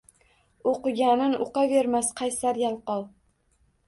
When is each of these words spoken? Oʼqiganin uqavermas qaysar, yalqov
Oʼqiganin 0.69 1.35
uqavermas 1.45 2.09
qaysar, 2.21 2.59
yalqov 2.63 3.05